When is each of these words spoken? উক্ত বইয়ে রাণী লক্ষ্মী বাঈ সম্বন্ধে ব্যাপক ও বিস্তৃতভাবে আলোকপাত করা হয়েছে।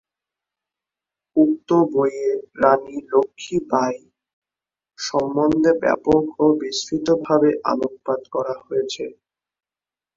উক্ত 1.35 1.69
বইয়ে 1.91 2.29
রাণী 2.61 2.97
লক্ষ্মী 3.11 3.57
বাঈ 3.71 3.95
সম্বন্ধে 4.99 5.71
ব্যাপক 5.81 6.23
ও 6.39 6.45
বিস্তৃতভাবে 6.61 7.49
আলোকপাত 7.71 8.21
করা 8.33 8.55
হয়েছে। 8.63 9.03